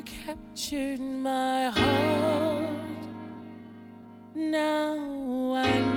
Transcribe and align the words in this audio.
You 0.00 0.04
captured 0.24 0.98
my 0.98 1.68
heart. 1.68 2.70
Now 4.34 5.52
I 5.56 5.89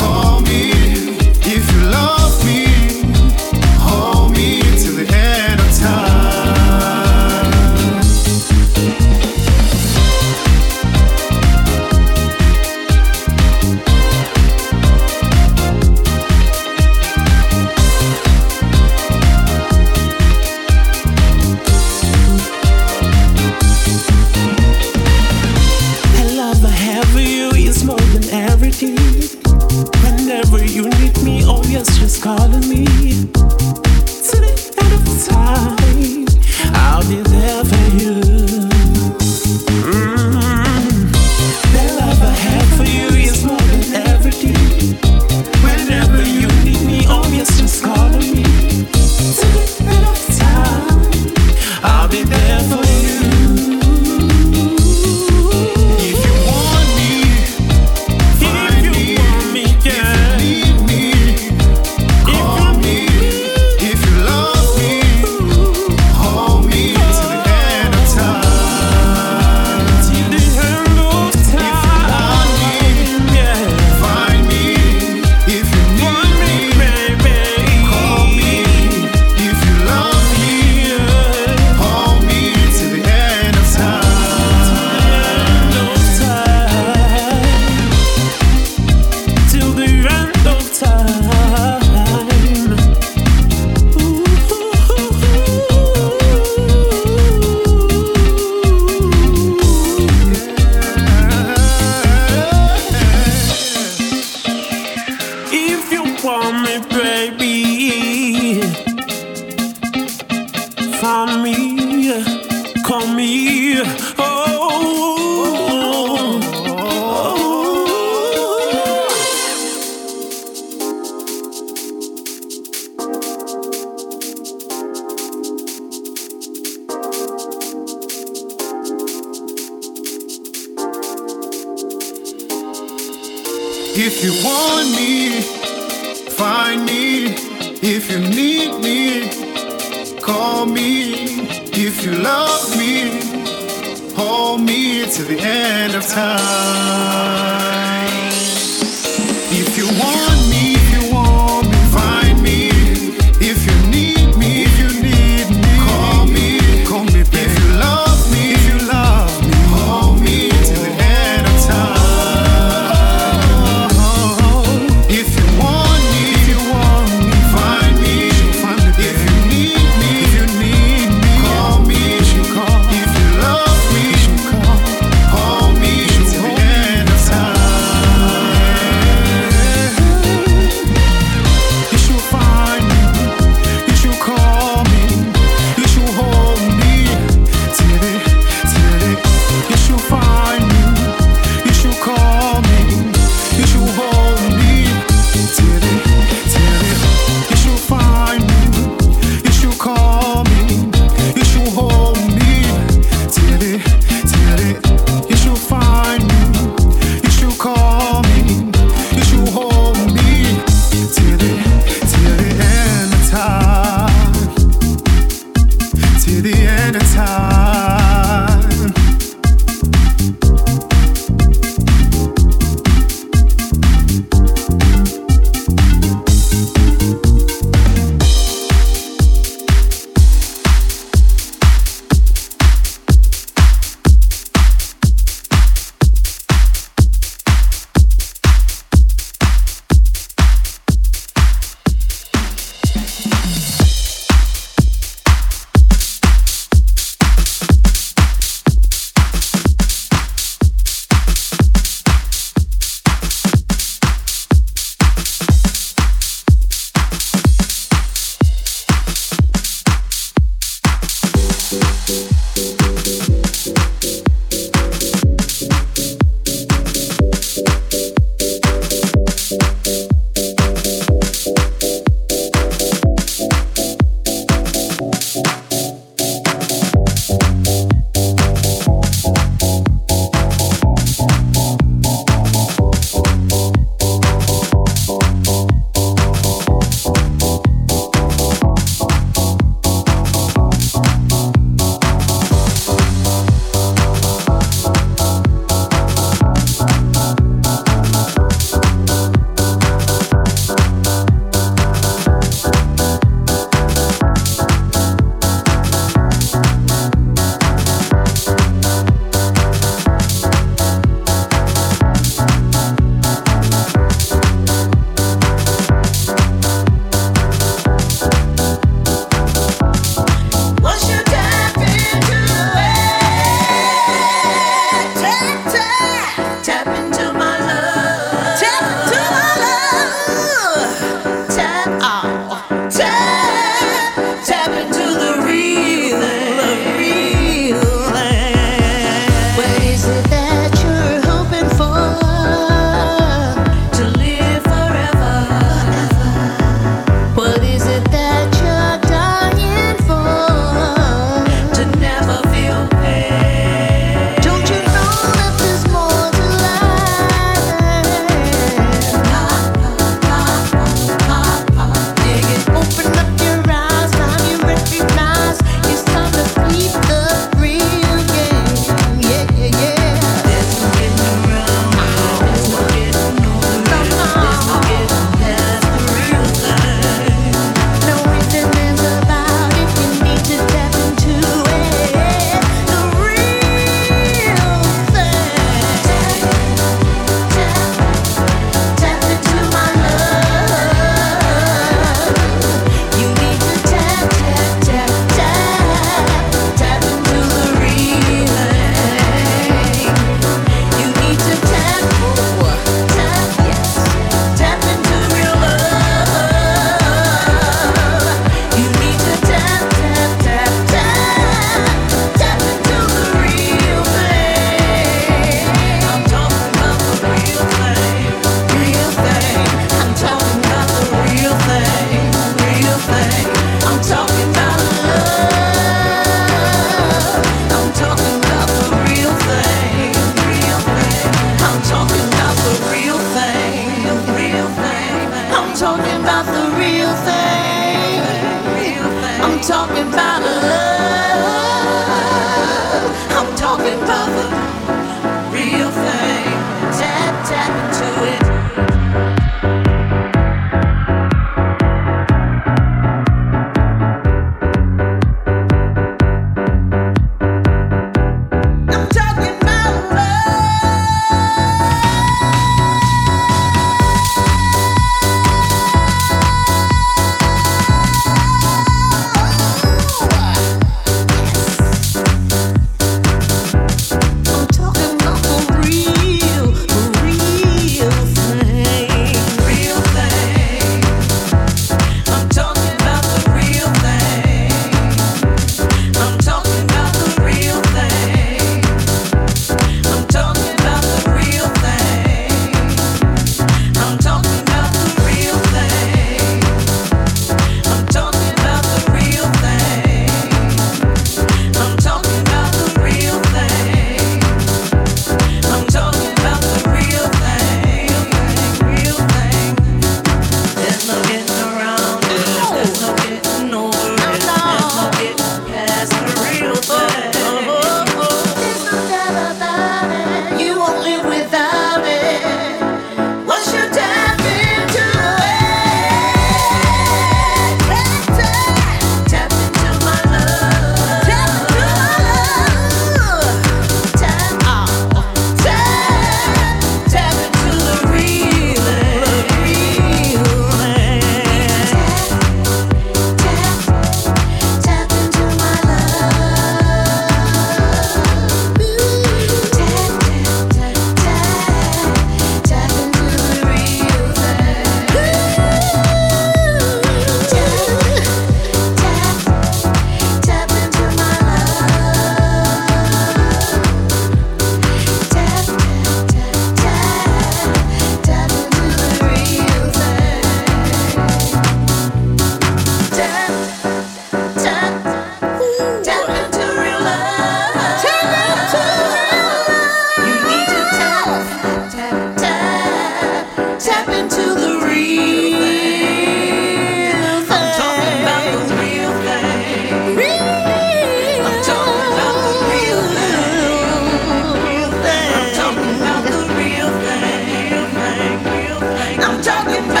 talking 599.63 599.85
about. 599.85 600.00